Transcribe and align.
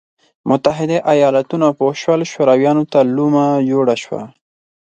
متحده 0.49 0.97
ایالتونه 1.13 1.67
پوه 1.77 1.93
شول 2.01 2.21
شورویانو 2.31 2.83
ته 2.91 2.99
لومه 3.15 3.45
جوړه 3.71 3.95
شوه. 4.03 4.21